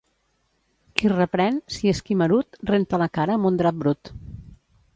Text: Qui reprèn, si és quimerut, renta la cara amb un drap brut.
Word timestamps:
Qui 1.01 1.11
reprèn, 1.13 1.59
si 1.75 1.91
és 1.93 2.01
quimerut, 2.07 2.59
renta 2.73 3.01
la 3.03 3.09
cara 3.19 3.39
amb 3.41 3.51
un 3.51 3.61
drap 3.63 3.79
brut. 3.85 4.15